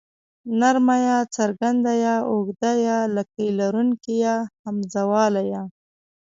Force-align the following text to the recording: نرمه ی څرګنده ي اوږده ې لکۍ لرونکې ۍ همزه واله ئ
نرمه 0.59 0.95
ی 1.05 1.11
څرګنده 1.35 1.93
ي 2.05 2.09
اوږده 2.29 2.71
ې 2.87 2.97
لکۍ 3.15 3.47
لرونکې 3.59 4.15
ۍ 4.23 4.27
همزه 4.63 5.01
واله 5.11 5.41
ئ 5.51 5.53